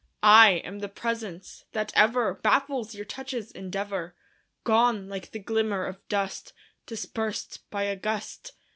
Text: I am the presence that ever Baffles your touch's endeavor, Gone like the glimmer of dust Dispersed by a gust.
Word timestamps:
I 0.23 0.53
am 0.65 0.79
the 0.79 0.89
presence 0.89 1.65
that 1.73 1.93
ever 1.95 2.33
Baffles 2.33 2.95
your 2.95 3.05
touch's 3.05 3.51
endeavor, 3.51 4.15
Gone 4.63 5.07
like 5.07 5.29
the 5.29 5.37
glimmer 5.37 5.85
of 5.85 6.07
dust 6.07 6.53
Dispersed 6.87 7.69
by 7.69 7.83
a 7.83 7.95
gust. 7.95 8.53